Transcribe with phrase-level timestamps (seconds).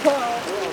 [0.00, 0.71] そう。